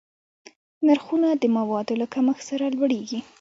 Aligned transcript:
نرخونه 0.85 1.29
د 1.41 1.43
موادو 1.57 1.93
له 2.01 2.07
کمښت 2.13 2.43
سره 2.49 2.65
لوړېږي. 2.75 3.19